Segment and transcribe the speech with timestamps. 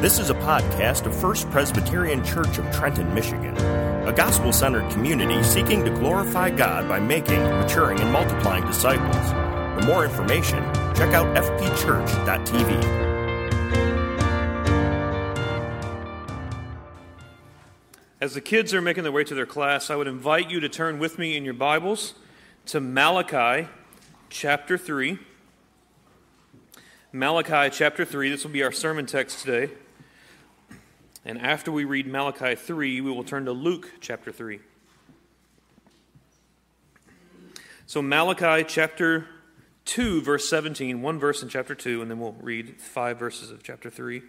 [0.00, 3.54] This is a podcast of First Presbyterian Church of Trenton, Michigan,
[4.08, 9.14] a gospel centered community seeking to glorify God by making, maturing, and multiplying disciples.
[9.78, 10.60] For more information,
[10.94, 12.82] check out fpchurch.tv.
[18.22, 20.70] As the kids are making their way to their class, I would invite you to
[20.70, 22.14] turn with me in your Bibles
[22.64, 23.68] to Malachi
[24.30, 25.18] chapter 3.
[27.12, 29.70] Malachi chapter 3, this will be our sermon text today.
[31.24, 34.60] And after we read Malachi 3, we will turn to Luke chapter 3.
[37.86, 39.26] So, Malachi chapter
[39.84, 43.62] 2, verse 17, one verse in chapter 2, and then we'll read five verses of
[43.62, 44.22] chapter 3.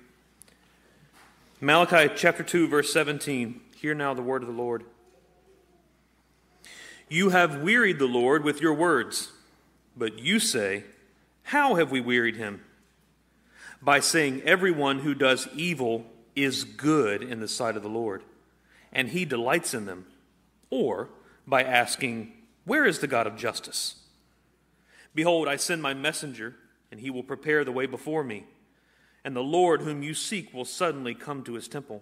[1.62, 3.62] Malachi chapter 2, verse 17.
[3.78, 4.84] Hear now the word of the Lord.
[7.08, 9.32] You have wearied the Lord with your words,
[9.96, 10.86] but you say,
[11.44, 12.62] How have we wearied him?
[13.82, 18.24] By saying, Everyone who does evil is good in the sight of the Lord,
[18.92, 20.06] and he delights in them,
[20.70, 21.10] or
[21.46, 22.34] by asking,
[22.66, 23.96] Where is the God of justice?
[25.14, 26.56] Behold, I send my messenger,
[26.92, 28.46] and he will prepare the way before me.
[29.24, 32.02] And the Lord whom you seek will suddenly come to his temple.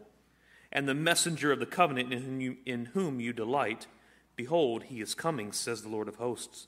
[0.71, 3.87] And the messenger of the covenant in whom you, in whom you delight,
[4.35, 6.67] behold, he is coming, says the Lord of hosts.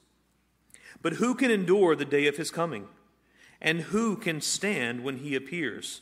[1.02, 2.88] But who can endure the day of his coming?
[3.62, 6.02] And who can stand when he appears?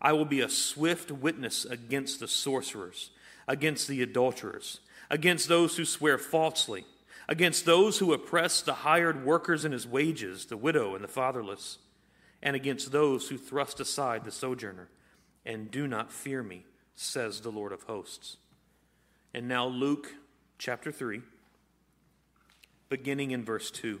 [0.00, 3.10] I will be a swift witness against the sorcerers,
[3.46, 4.80] against the adulterers,
[5.10, 6.84] against those who swear falsely,
[7.28, 11.78] against those who oppress the hired workers and his wages, the widow and the fatherless,
[12.42, 14.88] and against those who thrust aside the sojourner
[15.44, 18.36] and do not fear me, says the Lord of hosts.
[19.32, 20.14] And now, Luke
[20.58, 21.22] chapter 3,
[22.88, 24.00] beginning in verse 2.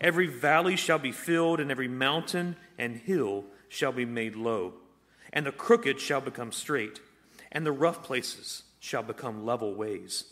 [0.00, 4.74] Every valley shall be filled, and every mountain and hill shall be made low.
[5.32, 7.00] And the crooked shall become straight,
[7.52, 10.24] and the rough places shall become level ways.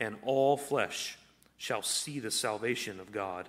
[0.00, 1.18] And all flesh
[1.56, 3.48] shall see the salvation of God.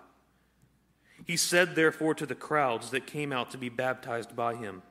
[1.26, 4.82] He said, therefore, to the crowds that came out to be baptized by him,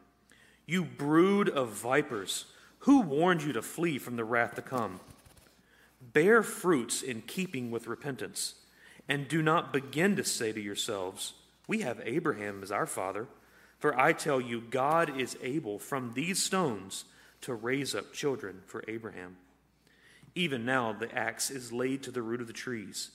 [0.66, 2.46] You brood of vipers,
[2.80, 5.00] who warned you to flee from the wrath to come?
[6.00, 8.54] Bear fruits in keeping with repentance
[9.08, 11.32] and do not begin to say to yourselves,
[11.66, 13.26] We have Abraham as our father.
[13.78, 17.04] For I tell you, God is able from these stones
[17.42, 19.36] to raise up children for Abraham.
[20.34, 23.10] Even now, the axe is laid to the root of the trees.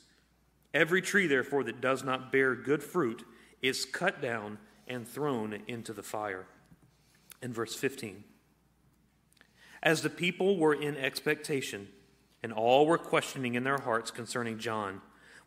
[0.74, 3.24] Every tree, therefore, that does not bear good fruit
[3.62, 6.46] is cut down and thrown into the fire.
[7.42, 8.24] In verse 15,
[9.82, 11.90] as the people were in expectation,
[12.42, 15.02] and all were questioning in their hearts concerning John,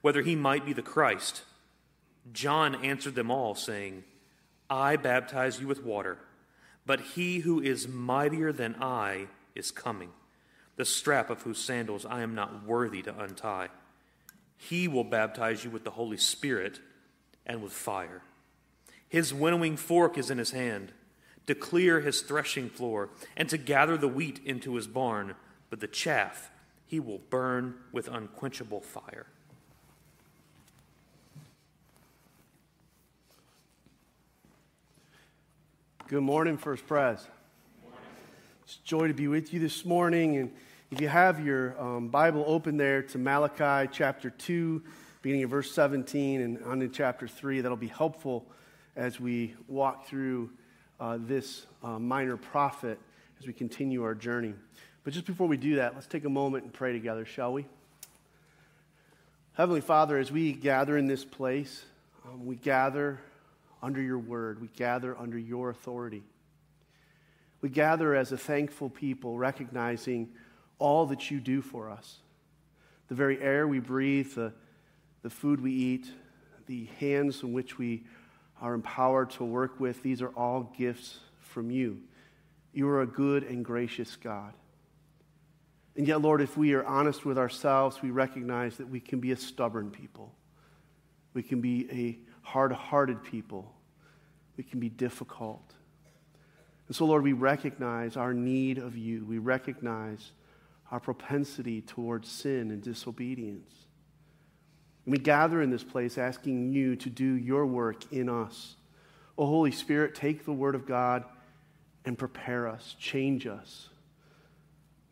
[0.06, 1.42] whether he might be the Christ.
[2.32, 4.04] John answered them all, saying,
[4.70, 6.18] I baptize you with water,
[6.86, 10.10] but he who is mightier than I is coming,
[10.76, 13.66] the strap of whose sandals I am not worthy to untie.
[14.56, 16.78] He will baptize you with the Holy Spirit
[17.44, 18.22] and with fire.
[19.08, 20.92] His winnowing fork is in his hand,
[21.48, 25.34] to clear his threshing floor, and to gather the wheat into his barn,
[25.68, 26.52] but the chaff
[26.86, 29.26] he will burn with unquenchable fire.
[36.08, 37.26] Good morning, First Pres.
[38.62, 40.36] It's joy to be with you this morning.
[40.36, 40.52] And
[40.92, 44.84] if you have your um, Bible open there to Malachi chapter 2,
[45.20, 48.46] beginning of verse 17, and on to chapter 3, that'll be helpful
[48.94, 50.50] as we walk through
[51.00, 53.00] uh, this uh, minor prophet
[53.40, 54.54] as we continue our journey.
[55.02, 57.66] But just before we do that, let's take a moment and pray together, shall we?
[59.54, 61.84] Heavenly Father, as we gather in this place,
[62.24, 63.18] um, we gather
[63.82, 64.60] under your word.
[64.60, 66.22] We gather under your authority.
[67.60, 70.28] We gather as a thankful people, recognizing
[70.78, 72.18] all that you do for us
[73.08, 74.52] the very air we breathe, the,
[75.22, 76.10] the food we eat,
[76.66, 78.04] the hands in which we
[78.60, 80.02] are empowered to work with.
[80.02, 82.00] These are all gifts from you.
[82.72, 84.52] You are a good and gracious God.
[85.96, 89.32] And yet, Lord, if we are honest with ourselves, we recognize that we can be
[89.32, 90.34] a stubborn people.
[91.32, 93.74] We can be a hard hearted people.
[94.56, 95.74] We can be difficult.
[96.86, 99.24] And so, Lord, we recognize our need of you.
[99.24, 100.32] We recognize
[100.90, 103.70] our propensity towards sin and disobedience.
[105.04, 108.76] And we gather in this place asking you to do your work in us.
[109.36, 111.24] Oh, Holy Spirit, take the Word of God
[112.04, 113.88] and prepare us, change us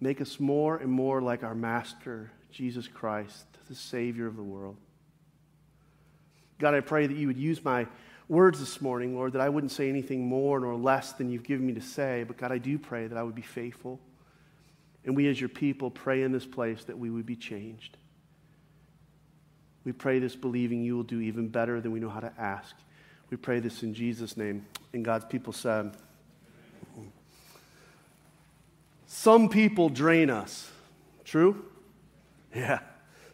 [0.05, 4.77] Make us more and more like our Master, Jesus Christ, the Savior of the world.
[6.65, 7.87] God, I pray that you would use my
[8.27, 11.67] words this morning, Lord, that I wouldn't say anything more nor less than you've given
[11.67, 12.25] me to say.
[12.27, 14.01] But God, I do pray that I would be faithful.
[15.05, 17.99] And we, as your people, pray in this place that we would be changed.
[19.85, 22.75] We pray this believing you will do even better than we know how to ask.
[23.29, 24.65] We pray this in Jesus' name.
[24.95, 25.95] And God's people said,
[29.07, 30.71] some people drain us.
[31.25, 31.63] True?
[32.55, 32.79] Yeah.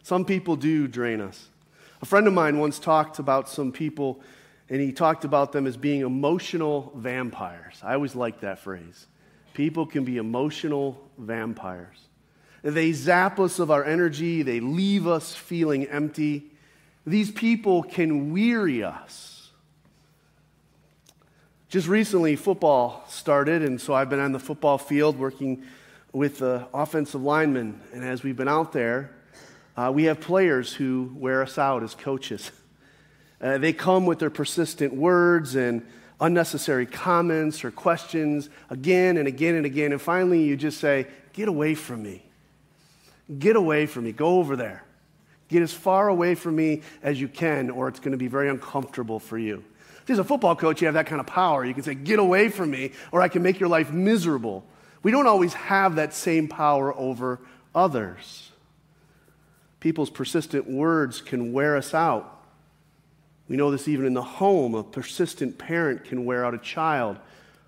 [0.03, 1.50] Some people do drain us.
[2.01, 4.21] A friend of mine once talked about some people,
[4.69, 7.79] and he talked about them as being emotional vampires.
[7.83, 9.05] I always like that phrase.
[9.53, 11.97] People can be emotional vampires.
[12.63, 16.51] They zap us of our energy, they leave us feeling empty.
[17.05, 19.49] These people can weary us.
[21.69, 25.63] Just recently, football started, and so I've been on the football field working
[26.13, 27.79] with the offensive linemen.
[27.93, 29.11] And as we've been out there,
[29.77, 32.51] uh, we have players who wear us out as coaches.
[33.41, 35.85] Uh, they come with their persistent words and
[36.19, 39.91] unnecessary comments or questions again and again and again.
[39.91, 42.23] And finally, you just say, Get away from me.
[43.39, 44.11] Get away from me.
[44.11, 44.83] Go over there.
[45.47, 48.49] Get as far away from me as you can, or it's going to be very
[48.49, 49.63] uncomfortable for you.
[50.05, 51.65] See, As a football coach, you have that kind of power.
[51.65, 54.63] You can say, Get away from me, or I can make your life miserable.
[55.03, 57.39] We don't always have that same power over
[57.73, 58.50] others.
[59.81, 62.39] People's persistent words can wear us out.
[63.49, 64.75] We know this even in the home.
[64.75, 67.17] A persistent parent can wear out a child.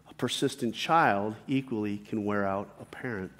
[0.09, 3.33] A persistent child equally can wear out a parent.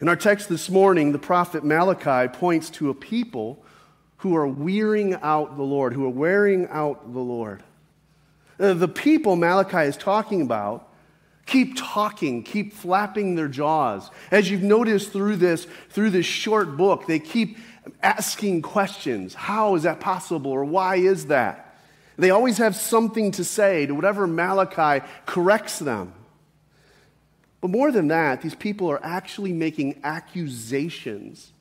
[0.00, 3.62] In our text this morning, the prophet Malachi points to a people
[4.18, 7.64] who are wearing out the Lord, who are wearing out the Lord.
[8.58, 10.91] Uh, the people Malachi is talking about
[11.46, 14.10] keep talking, keep flapping their jaws.
[14.30, 17.58] As you've noticed through this, through this short book, they keep
[18.02, 19.34] asking questions.
[19.34, 20.50] How is that possible?
[20.50, 21.76] Or why is that?
[22.16, 26.12] They always have something to say to whatever Malachi corrects them.
[27.60, 31.52] But more than that, these people are actually making accusations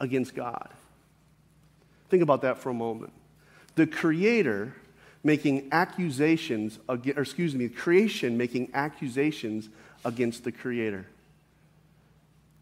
[0.00, 0.68] against God.
[2.08, 3.12] Think about that for a moment.
[3.74, 4.74] The Creator
[5.24, 9.70] making accusations, or excuse me, creation making accusations
[10.04, 11.06] against the Creator.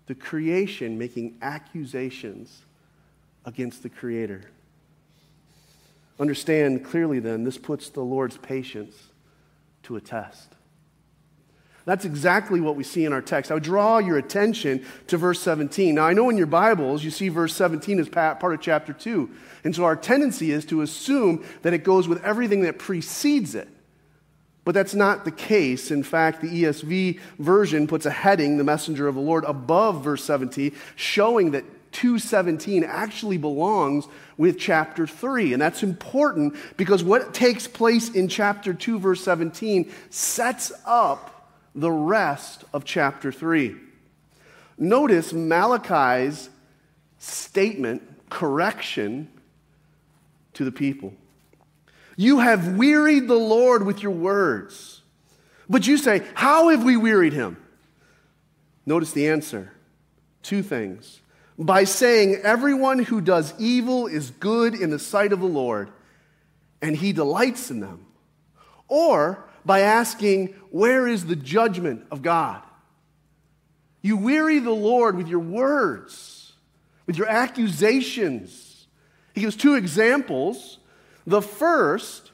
[0.07, 2.63] The creation making accusations
[3.45, 4.43] against the Creator.
[6.21, 8.97] Understand clearly then, this puts the Lord's patience
[9.83, 10.55] to a test.
[11.85, 13.51] That's exactly what we see in our text.
[13.51, 15.97] I would draw your attention to verse 17.
[15.97, 19.31] Now, I know in your Bibles you see verse 17 as part of chapter 2.
[19.65, 23.69] And so our tendency is to assume that it goes with everything that precedes it.
[24.65, 25.91] But that's not the case.
[25.91, 30.23] In fact, the ESV version puts a heading, the messenger of the Lord, above verse
[30.23, 35.53] 17, showing that 217 actually belongs with chapter 3.
[35.53, 41.32] And that's important because what takes place in chapter 2, verse 17, sets up
[41.75, 43.77] the rest of chapter 3.
[44.79, 46.51] Notice Malachi's
[47.19, 49.29] statement, correction
[50.55, 51.15] to the people.
[52.17, 55.01] You have wearied the Lord with your words.
[55.69, 57.57] But you say, How have we wearied him?
[58.85, 59.73] Notice the answer
[60.43, 61.21] two things.
[61.59, 65.91] By saying, Everyone who does evil is good in the sight of the Lord,
[66.81, 68.07] and he delights in them.
[68.89, 72.63] Or by asking, Where is the judgment of God?
[74.01, 76.53] You weary the Lord with your words,
[77.07, 78.87] with your accusations.
[79.35, 80.79] He gives two examples.
[81.27, 82.33] The first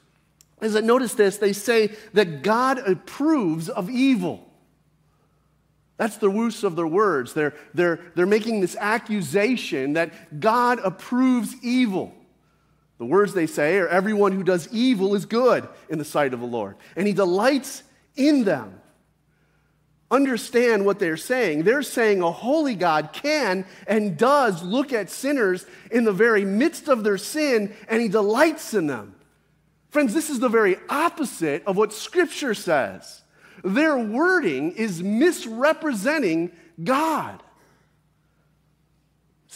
[0.63, 4.49] is that, notice this, they say that God approves of evil.
[5.99, 7.35] That's the use of their words.
[7.35, 12.15] They're, they're, they're making this accusation that God approves evil.
[12.99, 16.41] The words they say are everyone who does evil is good in the sight of
[16.41, 17.83] the Lord, and he delights
[18.17, 18.81] in them.
[20.11, 21.63] understand what they're saying.
[21.63, 26.89] They're saying a holy God can and does look at sinners in the very midst
[26.89, 29.15] of their sin and he delights in them.
[29.91, 33.23] Friends, this is the very opposite of what Scripture says.
[33.65, 36.53] Their wording is misrepresenting
[36.83, 37.43] God.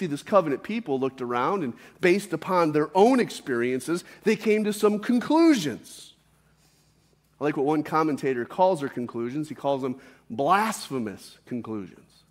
[0.02, 4.72] See, this covenant people looked around and, based upon their own experiences, they came to
[4.72, 6.14] some conclusions.
[7.40, 9.48] I like what one commentator calls their conclusions.
[9.48, 12.24] He calls them blasphemous conclusions.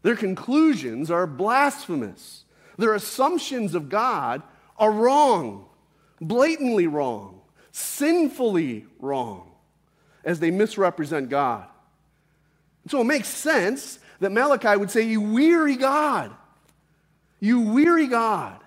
[0.00, 2.44] Their conclusions are blasphemous.
[2.78, 4.42] Their assumptions of God
[4.78, 5.66] are wrong,
[6.18, 9.50] blatantly wrong, sinfully wrong,
[10.24, 11.66] as they misrepresent God.
[12.84, 16.32] And so it makes sense that Malachi would say, You weary God.
[17.40, 18.60] You weary God.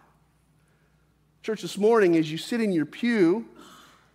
[1.43, 3.46] Church, this morning, as you sit in your pew,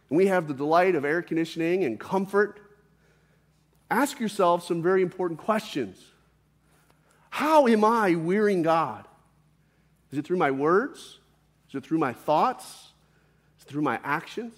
[0.09, 2.61] and we have the delight of air conditioning and comfort,
[3.91, 5.99] ask yourself some very important questions.
[7.31, 9.07] How am I wearying God?
[10.13, 11.19] Is it through my words?
[11.69, 12.65] Is it through my thoughts?
[13.59, 14.55] Is it through my actions?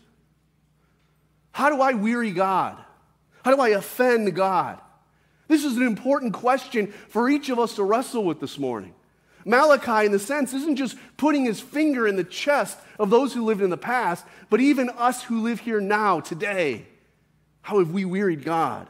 [1.52, 2.76] How do I weary God?
[3.44, 4.80] How do I offend God?
[5.48, 8.94] This is an important question for each of us to wrestle with this morning.
[9.44, 13.44] Malachi, in the sense, isn't just putting his finger in the chest of those who
[13.44, 16.86] lived in the past, but even us who live here now, today.
[17.62, 18.86] How have we wearied God?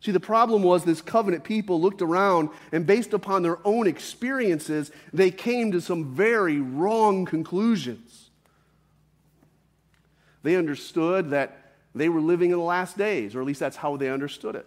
[0.00, 4.90] See, the problem was this covenant people looked around and, based upon their own experiences,
[5.12, 8.30] they came to some very wrong conclusions.
[10.42, 13.96] They understood that they were living in the last days, or at least that's how
[13.96, 14.66] they understood it.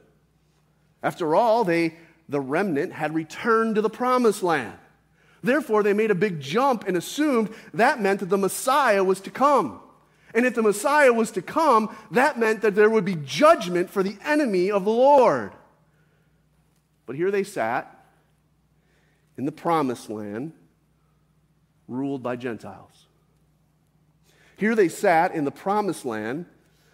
[1.06, 1.94] After all, they,
[2.28, 4.74] the remnant, had returned to the promised land.
[5.44, 9.30] Therefore, they made a big jump and assumed that meant that the Messiah was to
[9.30, 9.82] come.
[10.34, 14.02] And if the Messiah was to come, that meant that there would be judgment for
[14.02, 15.52] the enemy of the Lord.
[17.06, 18.08] But here they sat
[19.38, 20.54] in the promised land,
[21.88, 23.06] ruled by Gentiles.
[24.58, 26.48] Here they sat in the promised land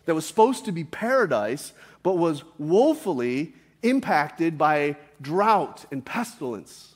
[0.04, 1.72] that was supposed to be paradise,
[2.04, 3.54] but was woefully
[3.84, 6.96] impacted by drought and pestilence.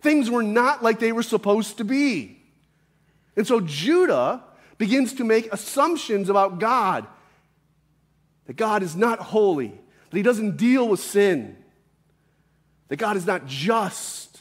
[0.00, 2.38] Things were not like they were supposed to be.
[3.36, 4.42] And so Judah
[4.78, 7.06] begins to make assumptions about God
[8.46, 9.68] that God is not holy,
[10.10, 11.56] that he doesn't deal with sin,
[12.88, 14.40] that God is not just.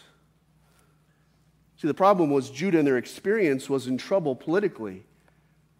[1.77, 5.03] See, the problem was Judah in their experience was in trouble politically.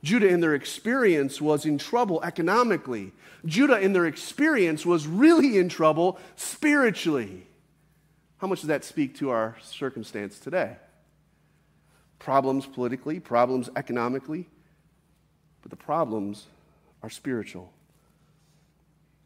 [0.03, 3.11] Judah, in their experience, was in trouble economically.
[3.45, 7.45] Judah, in their experience, was really in trouble spiritually.
[8.37, 10.77] How much does that speak to our circumstance today?
[12.17, 14.47] Problems politically, problems economically,
[15.61, 16.47] but the problems
[17.03, 17.71] are spiritual.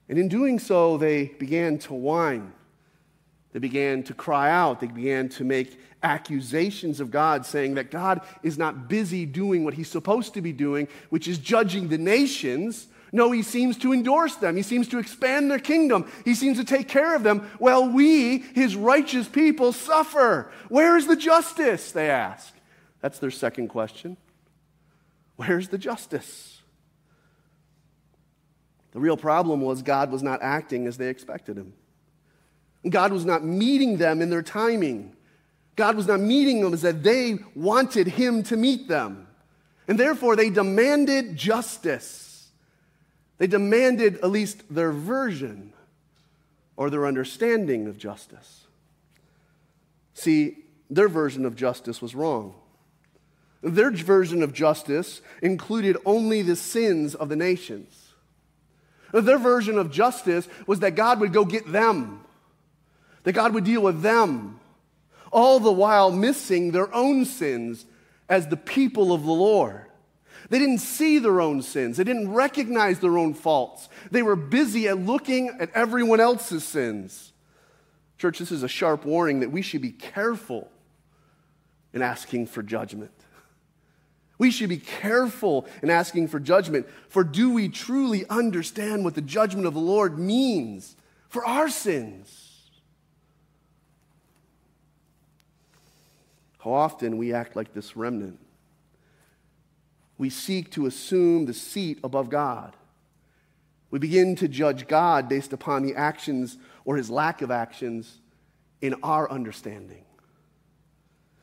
[0.09, 2.53] And in doing so, they began to whine
[3.55, 4.81] they began to cry out.
[4.81, 9.75] They began to make accusations of God, saying that God is not busy doing what
[9.75, 12.89] he's supposed to be doing, which is judging the nations.
[13.13, 14.57] No, he seems to endorse them.
[14.57, 16.11] He seems to expand their kingdom.
[16.25, 20.51] He seems to take care of them while we, his righteous people, suffer.
[20.67, 21.93] Where is the justice?
[21.93, 22.53] They ask.
[22.99, 24.17] That's their second question.
[25.37, 26.59] Where's the justice?
[28.91, 31.71] The real problem was God was not acting as they expected him.
[32.89, 35.13] God was not meeting them in their timing.
[35.75, 39.27] God was not meeting them as that they wanted Him to meet them.
[39.87, 42.49] And therefore, they demanded justice.
[43.37, 45.73] They demanded at least their version
[46.77, 48.65] or their understanding of justice.
[50.13, 50.57] See,
[50.89, 52.55] their version of justice was wrong.
[53.61, 58.13] Their version of justice included only the sins of the nations.
[59.11, 62.24] Their version of justice was that God would go get them
[63.25, 64.59] that God would deal with them,
[65.31, 67.85] all the while missing their own sins
[68.29, 69.87] as the people of the Lord.
[70.49, 71.97] They didn't see their own sins.
[71.97, 73.89] They didn't recognize their own faults.
[74.11, 77.33] They were busy at looking at everyone else's sins.
[78.19, 80.69] Church, this is a sharp warning that we should be careful
[81.93, 83.11] in asking for judgment.
[84.37, 89.21] We should be careful in asking for judgment, for do we truly understand what the
[89.21, 90.95] judgment of the Lord means
[91.27, 92.44] for our sins?
[96.65, 98.39] How often we act like this remnant.
[100.17, 102.75] We seek to assume the seat above God.
[103.91, 108.19] We begin to judge God based upon the actions or his lack of actions
[108.81, 110.03] in our understanding.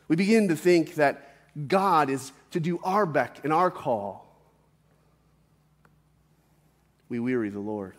[0.08, 4.26] We begin to think that God is to do our beck and our call.
[7.08, 7.94] We weary the Lord.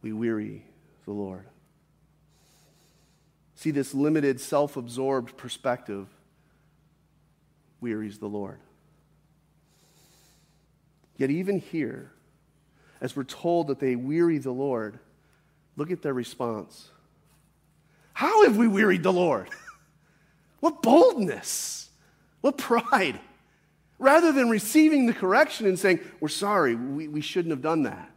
[0.00, 0.64] we weary
[1.04, 1.44] the Lord.
[3.64, 6.06] See, this limited, self absorbed perspective
[7.80, 8.58] wearies the Lord.
[11.16, 12.12] Yet, even here,
[13.00, 14.98] as we're told that they weary the Lord,
[15.76, 16.90] look at their response.
[18.12, 19.48] How have we wearied the Lord?
[20.60, 21.88] what boldness!
[22.42, 23.18] What pride!
[23.98, 28.10] Rather than receiving the correction and saying, We're sorry, we, we shouldn't have done that.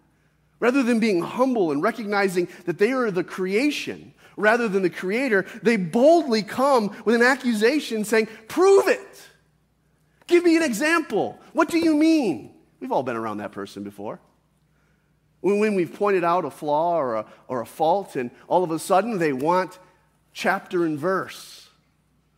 [0.60, 5.46] Rather than being humble and recognizing that they are the creation rather than the creator,
[5.62, 9.27] they boldly come with an accusation saying, Prove it!
[10.27, 11.39] Give me an example.
[11.53, 12.53] What do you mean?
[12.79, 14.20] We've all been around that person before.
[15.41, 18.79] When we've pointed out a flaw or a, or a fault, and all of a
[18.79, 19.79] sudden they want
[20.34, 21.70] chapter and verse.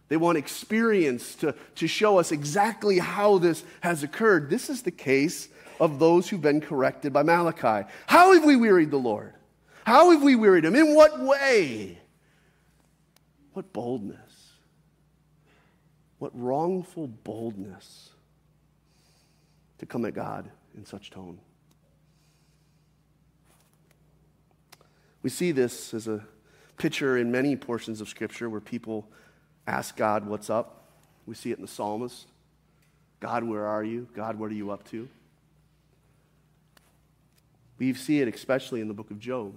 [0.08, 4.50] They want experience to, to show us exactly how this has occurred.
[4.50, 7.88] This is the case of those who've been corrected by Malachi.
[8.08, 9.34] How have we wearied the Lord?
[9.90, 10.76] How have we wearied him?
[10.76, 11.98] In what way?
[13.54, 14.52] What boldness.
[16.20, 18.12] What wrongful boldness
[19.80, 21.40] to come at God in such tone.
[25.24, 26.24] We see this as a
[26.78, 29.10] picture in many portions of Scripture where people
[29.66, 30.84] ask God, What's up?
[31.26, 32.28] We see it in the psalmist
[33.20, 34.08] God, where are you?
[34.14, 35.10] God, what are you up to?
[37.80, 39.56] We see it especially in the book of Job,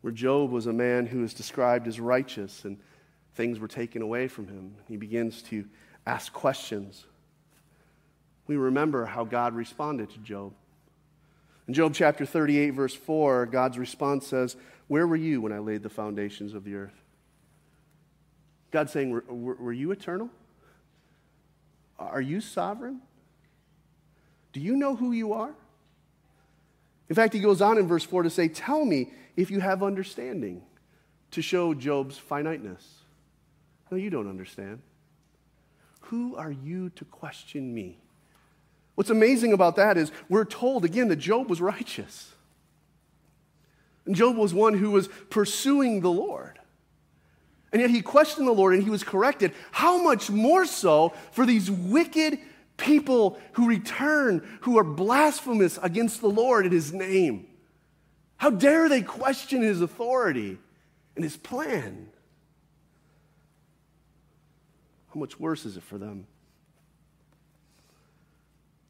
[0.00, 2.78] where Job was a man who is described as righteous and
[3.34, 4.74] things were taken away from him.
[4.86, 5.64] He begins to
[6.06, 7.04] ask questions.
[8.46, 10.52] We remember how God responded to Job.
[11.66, 15.82] In Job chapter 38, verse 4, God's response says, Where were you when I laid
[15.82, 17.02] the foundations of the earth?
[18.70, 20.30] God saying, Were, were, were you eternal?
[21.98, 23.02] Are you sovereign?
[24.52, 25.54] Do you know who you are?
[27.08, 29.82] In fact, he goes on in verse 4 to say, Tell me if you have
[29.82, 30.62] understanding,
[31.30, 32.84] to show Job's finiteness.
[33.90, 34.80] No, you don't understand.
[36.02, 37.98] Who are you to question me?
[38.94, 42.32] What's amazing about that is we're told again that Job was righteous.
[44.06, 46.58] And Job was one who was pursuing the Lord.
[47.72, 49.52] And yet he questioned the Lord and he was corrected.
[49.70, 52.38] How much more so for these wicked
[52.78, 57.46] people who return, who are blasphemous against the Lord in his name?
[58.38, 60.56] How dare they question his authority
[61.14, 62.08] and his plan?
[65.12, 66.26] How much worse is it for them?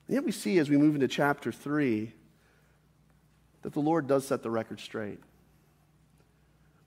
[0.06, 2.12] And yet we see as we move into chapter 3
[3.62, 5.18] that the Lord does set the record straight.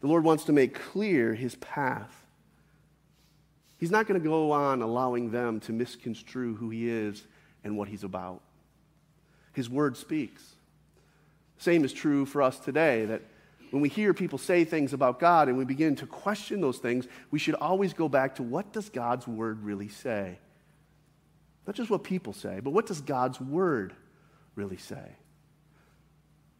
[0.02, 2.21] The Lord wants to make clear his path.
[3.82, 7.26] He's not going to go on allowing them to misconstrue who he is
[7.64, 8.42] and what he's about.
[9.54, 10.44] His word speaks.
[11.58, 13.24] Same is true for us today that
[13.72, 17.08] when we hear people say things about God and we begin to question those things,
[17.32, 20.38] we should always go back to what does God's word really say?
[21.66, 23.96] Not just what people say, but what does God's word
[24.54, 25.16] really say?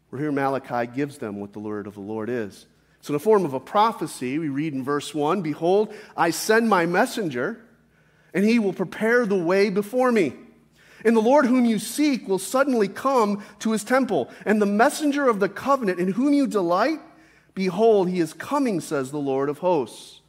[0.10, 2.66] We're here Malachi gives them what the word of the Lord is.
[3.02, 6.70] So, in the form of a prophecy, we read in verse 1 Behold, I send
[6.70, 7.60] my messenger,
[8.34, 10.34] and he will prepare the way before me.
[11.04, 15.28] And the Lord whom you seek will suddenly come to his temple, and the messenger
[15.28, 17.00] of the covenant in whom you delight,
[17.56, 20.22] behold, he is coming, says the Lord of hosts.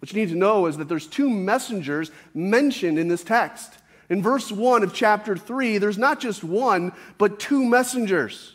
[0.00, 3.72] What you need to know is that there's two messengers mentioned in this text.
[4.10, 8.54] In verse 1 of chapter 3, there's not just one, but two messengers.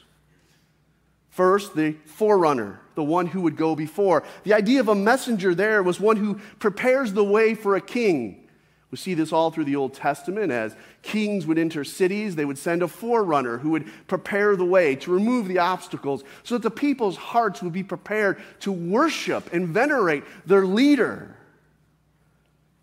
[1.30, 4.24] First, the forerunner, the one who would go before.
[4.44, 8.48] The idea of a messenger there was one who prepares the way for a king.
[8.94, 10.52] We see this all through the Old Testament.
[10.52, 14.96] As kings would enter cities, they would send a forerunner who would prepare the way
[14.98, 19.70] to remove the obstacles so that the people's hearts would be prepared to worship and
[19.70, 21.36] venerate their leader.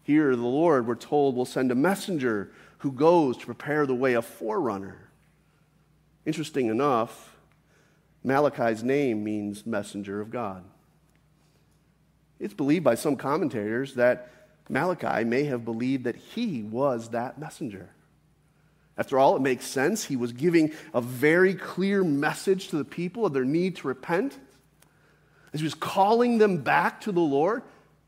[0.02, 4.14] Here, the Lord, we're told, will send a messenger who goes to prepare the way,
[4.14, 4.96] a forerunner.
[6.26, 7.36] Interesting enough,
[8.22, 10.64] Malachi's name means messenger of God.
[12.38, 14.30] It's believed by some commentators that
[14.68, 17.90] Malachi may have believed that he was that messenger.
[18.96, 20.04] After all, it makes sense.
[20.04, 24.38] He was giving a very clear message to the people of their need to repent.
[25.52, 27.62] As he was calling them back to the Lord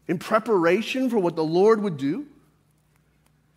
[0.07, 2.27] in preparation for what the Lord would do.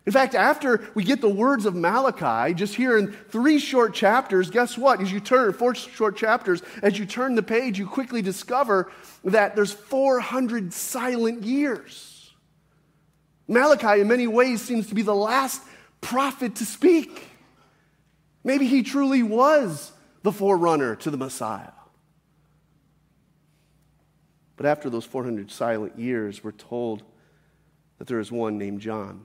[0.06, 4.50] In fact, after we get the words of Malachi, just here in three short chapters,
[4.50, 5.00] guess what?
[5.00, 8.92] As you turn, four short chapters, as you turn the page, you quickly discover
[9.24, 12.32] that there's 400 silent years.
[13.48, 15.60] Malachi, in many ways, seems to be the last
[16.00, 17.24] prophet to speak.
[18.44, 19.90] Maybe he truly was
[20.22, 21.72] the forerunner to the Messiah.
[24.56, 27.02] But after those 400 silent years, we're told
[27.98, 29.24] that there is one named John.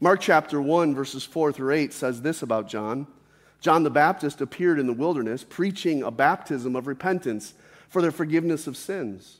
[0.00, 3.06] Mark chapter 1, verses 4 through 8 says this about John
[3.60, 7.54] John the Baptist appeared in the wilderness, preaching a baptism of repentance
[7.88, 9.38] for the forgiveness of sins.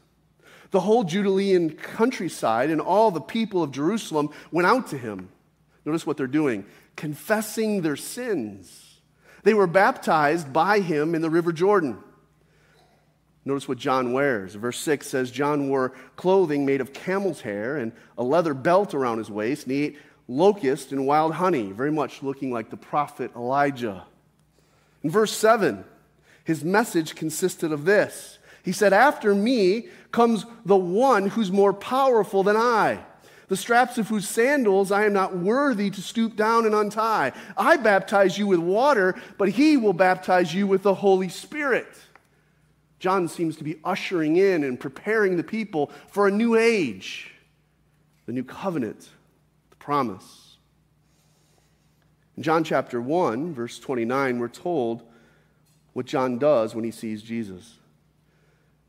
[0.73, 5.29] The whole Judean countryside and all the people of Jerusalem went out to him.
[5.85, 6.67] Notice what they're doing
[6.97, 9.01] confessing their sins.
[9.45, 11.99] They were baptized by him in the River Jordan.
[13.45, 14.57] Notice what John wears.
[14.57, 19.19] Verse 6 says John wore clothing made of camel's hair and a leather belt around
[19.19, 23.33] his waist, and he ate locust and wild honey, very much looking like the prophet
[23.35, 24.05] Elijah.
[25.03, 25.85] In verse 7,
[26.45, 32.43] his message consisted of this He said, After me comes the one who's more powerful
[32.43, 33.01] than I,
[33.49, 37.33] the straps of whose sandals I am not worthy to stoop down and untie.
[37.57, 41.89] I baptize you with water, but he will baptize you with the Holy Spirit.
[42.99, 47.31] John seems to be ushering in and preparing the people for a new age,
[48.27, 49.09] the new covenant
[49.89, 50.59] promise.
[52.37, 55.03] In John chapter 1, verse 29, we're told
[55.95, 57.79] what John does when he sees Jesus.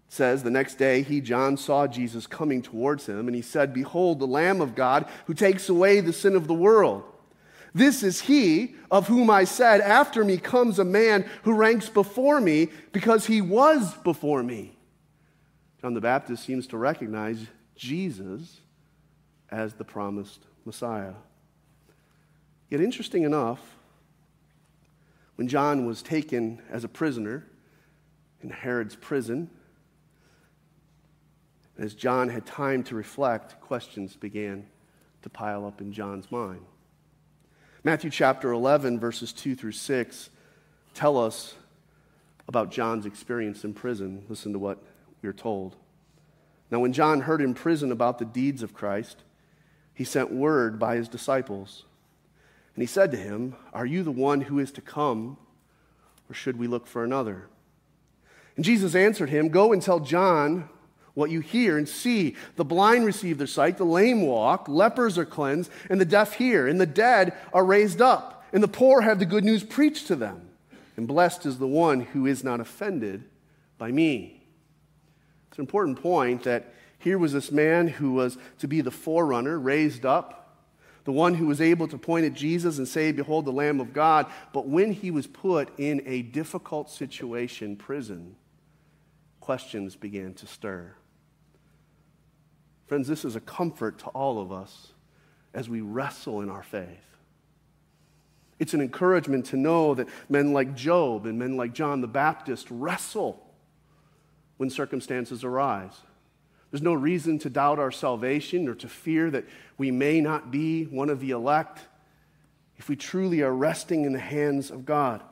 [0.10, 3.74] It says, The next day he, John, saw Jesus coming towards him, and he said,
[3.74, 7.06] Behold, the Lamb of God who takes away the sin of the world.
[7.74, 12.42] This is he of whom I said, After me comes a man who ranks before
[12.42, 14.78] me because he was before me.
[15.80, 17.46] John the Baptist seems to recognize
[17.78, 18.60] Jesus
[19.50, 21.14] as the promised Messiah.
[22.70, 23.60] Yet, interesting enough,
[25.36, 27.48] when John was taken as a prisoner
[28.42, 29.50] in Herod's prison,
[31.78, 34.68] as John had time to reflect, questions began
[35.22, 36.66] to pile up in John's mind.
[37.84, 40.30] Matthew chapter 11, verses 2 through 6,
[40.94, 41.56] tell us
[42.48, 44.26] about John's experience in prison.
[44.28, 44.84] Listen to what
[45.22, 45.78] we're told.
[46.70, 49.24] Now, when John heard in prison about the deeds of Christ,
[50.00, 51.84] he sent word by his disciples.
[52.74, 55.36] And he said to him, Are you the one who is to come,
[56.30, 57.48] or should we look for another?
[58.56, 60.70] And Jesus answered him, Go and tell John
[61.16, 62.38] what you hear and see.
[62.56, 66.66] The blind receive their sight, the lame walk, lepers are cleansed, and the deaf hear,
[66.66, 70.16] and the dead are raised up, and the poor have the good news preached to
[70.16, 70.48] them.
[70.96, 73.26] And blessed is the one who is not offended
[73.78, 74.46] by me.
[75.50, 79.58] It's an important point that here was this man who was to be the forerunner,
[79.58, 80.58] raised up,
[81.06, 83.94] the one who was able to point at Jesus and say, Behold, the Lamb of
[83.94, 84.28] God.
[84.54, 88.36] But when he was put in a difficult situation, prison,
[89.40, 90.94] questions began to stir.
[92.86, 94.94] Friends, this is a comfort to all of us
[95.54, 96.88] as we wrestle in our faith.
[98.60, 102.68] It's an encouragement to know that men like Job and men like John the Baptist
[102.70, 103.42] wrestle
[104.58, 105.94] when circumstances arise.
[106.72, 109.46] There's no reason to doubt our salvation or to fear that
[109.78, 111.80] we may not be one of the elect
[112.78, 115.24] if we truly are resting in the hands of God.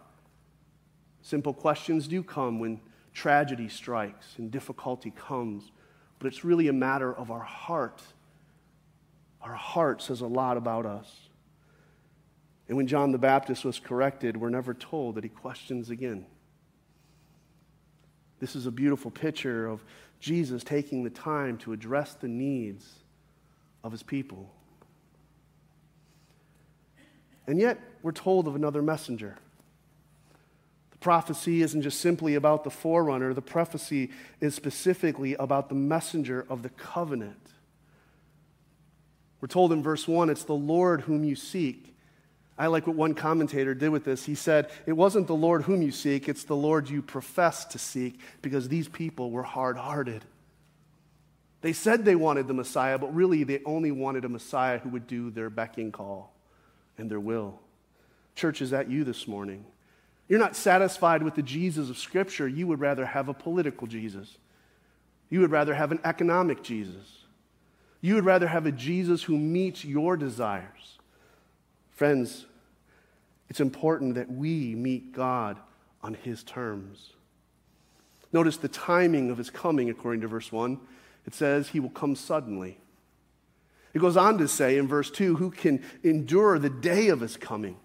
[1.21, 2.79] Simple questions do come when
[3.13, 5.71] tragedy strikes and difficulty comes,
[6.19, 8.01] but it's really a matter of our heart.
[9.41, 11.29] Our heart says a lot about us.
[12.67, 16.25] And when John the Baptist was corrected, we're never told that he questions again.
[18.39, 19.83] This is a beautiful picture of
[20.19, 22.85] Jesus taking the time to address the needs
[23.83, 24.51] of his people.
[27.45, 29.37] And yet, we're told of another messenger.
[30.91, 34.09] The prophecy isn't just simply about the forerunner, the prophecy
[34.41, 37.51] is specifically about the messenger of the covenant.
[39.39, 41.95] We're told in verse 1 it's the Lord whom you seek.
[42.57, 44.25] I like what one commentator did with this.
[44.25, 47.79] He said, It wasn't the Lord whom you seek, it's the Lord you profess to
[47.79, 50.25] seek, because these people were hard hearted.
[51.61, 55.07] They said they wanted the Messiah, but really they only wanted a Messiah who would
[55.07, 56.33] do their becking call
[56.97, 57.59] and their will.
[58.35, 59.65] Church, is that you this morning?
[60.27, 62.47] You're not satisfied with the Jesus of Scripture.
[62.47, 64.37] You would rather have a political Jesus.
[65.29, 67.25] You would rather have an economic Jesus.
[68.01, 70.96] You would rather have a Jesus who meets your desires.
[71.97, 72.45] Friends,
[73.49, 75.57] it's important that we meet God
[76.03, 77.13] on His terms.
[78.31, 80.79] Notice the timing of His coming, according to verse 1.
[81.25, 82.77] It says, He will come suddenly.
[83.95, 87.35] It goes on to say in verse 2 who can endure the day of His
[87.35, 87.77] coming?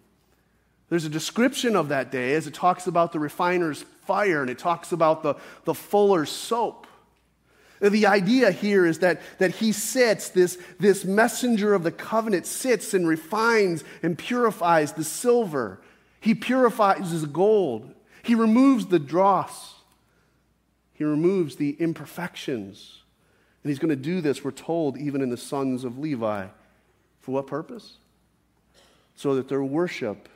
[0.91, 4.59] There's a description of that day as it talks about the refiner's fire and it
[4.59, 6.87] talks about the, the fuller's soap.
[7.83, 12.95] The idea here is that, that he sits, this, this messenger of the covenant sits
[12.95, 15.81] and refines and purifies the silver.
[16.21, 17.93] He purifies the gold.
[18.23, 19.75] He removes the dross,
[20.93, 23.01] He removes the imperfections.
[23.65, 26.47] And He's going to do this, we're told, even in the sons of Levi.
[27.21, 27.99] For what purpose?
[29.17, 30.29] So that their worship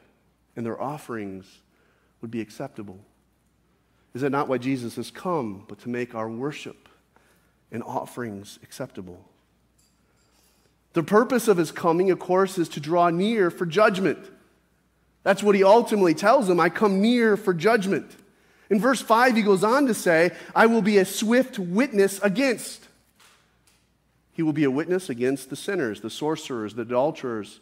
[0.56, 1.60] and their offerings
[2.20, 2.98] would be acceptable.
[4.14, 6.88] Is that not why Jesus has come, but to make our worship
[7.76, 9.22] and offerings acceptable?
[10.94, 14.18] The purpose of his coming, of course, is to draw near for judgment.
[15.24, 18.16] That's what he ultimately tells them I come near for judgment.
[18.70, 22.88] In verse 5, he goes on to say, I will be a swift witness against.
[24.32, 27.60] He will be a witness against the sinners, the sorcerers, the adulterers,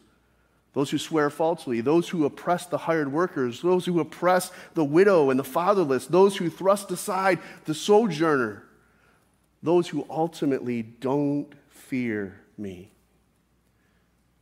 [0.73, 5.31] those who swear falsely, those who oppress the hired workers, those who oppress the widow
[5.31, 8.63] and the fatherless, those who thrust aside the sojourner,
[9.65, 12.91] those who ultimately don't fear me.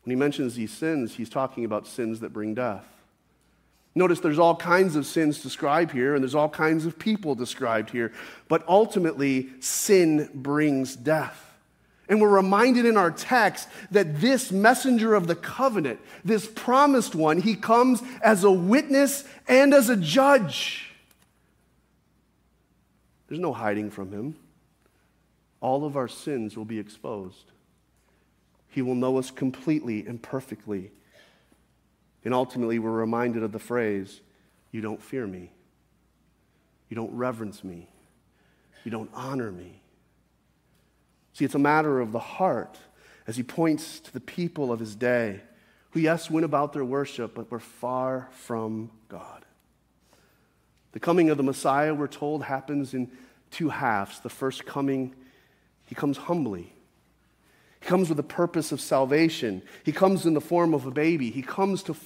[0.03, 2.85] When he mentions these sins, he's talking about sins that bring death.
[3.95, 7.91] Notice there's all kinds of sins described here, and there's all kinds of people described
[7.91, 8.13] here,
[8.49, 11.39] but ultimately, sin brings death.
[12.09, 17.41] And we're reminded in our text that this messenger of the covenant, this promised one,
[17.41, 20.91] he comes as a witness and as a judge.
[23.29, 24.35] There's no hiding from him.
[25.63, 27.53] All of our sins will be exposed.
[28.69, 30.91] He will know us completely and perfectly.
[32.25, 34.21] And ultimately, we're reminded of the phrase,
[34.73, 35.53] You don't fear me.
[36.89, 37.89] You don't reverence me.
[38.85, 39.81] You don't honor me.
[41.33, 42.77] See, it's a matter of the heart
[43.27, 45.41] as he points to the people of his day
[45.91, 49.45] who, yes, went about their worship, but were far from God.
[50.91, 53.11] The coming of the Messiah, we're told, happens in
[53.51, 54.21] two halves.
[54.21, 55.15] The first coming,
[55.93, 56.73] he comes humbly
[57.83, 59.61] he comes with the purpose of salvation.
[59.83, 61.31] He comes in the form of a baby.
[61.31, 61.97] He comes to,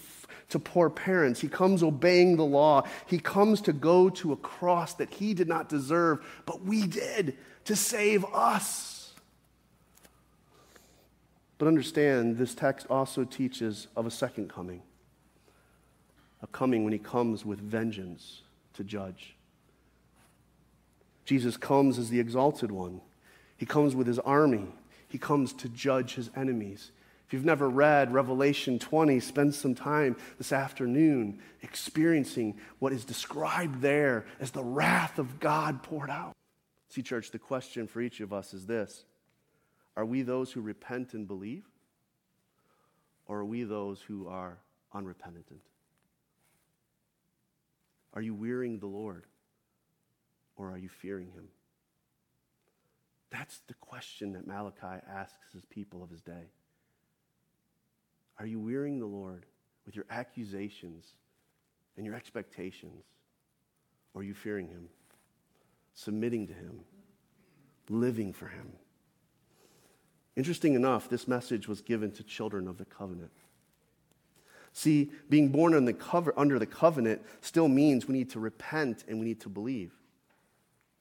[0.48, 1.38] to poor parents.
[1.38, 2.84] He comes obeying the law.
[3.06, 7.36] He comes to go to a cross that he did not deserve, but we did
[7.66, 9.12] to save us.
[11.58, 14.82] But understand, this text also teaches of a second coming
[16.42, 18.42] a coming when he comes with vengeance
[18.74, 19.36] to judge.
[21.24, 23.00] Jesus comes as the exalted one,
[23.56, 24.66] he comes with his army.
[25.08, 26.90] He comes to judge his enemies.
[27.26, 33.80] If you've never read Revelation 20, spend some time this afternoon experiencing what is described
[33.80, 36.34] there as the wrath of God poured out.
[36.88, 39.04] See, church, the question for each of us is this
[39.96, 41.64] Are we those who repent and believe?
[43.26, 44.58] Or are we those who are
[44.94, 45.62] unrepentant?
[48.14, 49.24] Are you wearying the Lord?
[50.56, 51.48] Or are you fearing him?
[53.30, 56.50] That's the question that Malachi asks his people of his day.
[58.38, 59.46] Are you wearying the Lord
[59.84, 61.06] with your accusations
[61.96, 63.04] and your expectations?
[64.14, 64.88] Or are you fearing him,
[65.94, 66.80] submitting to him,
[67.88, 68.72] living for him?
[70.36, 73.32] Interesting enough, this message was given to children of the covenant.
[74.72, 79.18] See, being born the cover, under the covenant still means we need to repent and
[79.18, 79.94] we need to believe.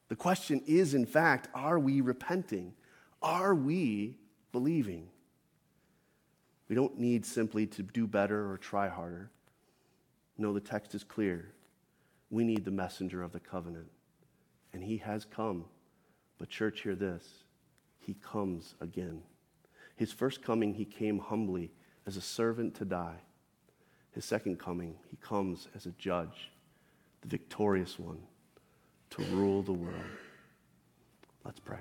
[0.08, 2.74] The question is, in fact, are we repenting?
[3.22, 4.18] Are we
[4.52, 5.08] believing?
[6.70, 9.32] We don't need simply to do better or try harder.
[10.38, 11.54] No, the text is clear.
[12.30, 13.88] We need the messenger of the covenant.
[14.74, 15.66] And he has come.
[16.38, 17.26] But, church, hear this
[17.98, 19.22] he comes again.
[19.96, 21.72] His first coming, he came humbly
[22.06, 23.22] as a servant to die.
[24.12, 26.52] His second coming, he comes as a judge,
[27.22, 28.20] the victorious one
[29.12, 29.96] to rule the world.
[31.44, 31.80] Let's pray.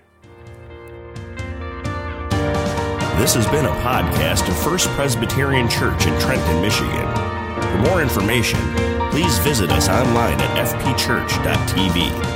[3.19, 7.15] This has been a podcast of First Presbyterian Church in Trenton, Michigan.
[7.63, 8.59] For more information,
[9.11, 12.34] please visit us online at fpchurch.tv.